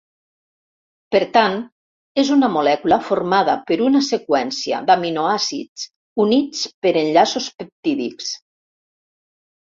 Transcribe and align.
Per 1.15 1.19
tant, 1.33 1.57
és 2.21 2.29
una 2.35 2.47
molècula 2.53 2.97
formada 3.09 3.53
per 3.67 3.77
una 3.87 4.01
seqüència 4.07 4.79
d’aminoàcids 4.87 5.83
units 6.23 6.63
per 6.87 6.95
enllaços 7.03 7.51
peptídics. 7.61 8.31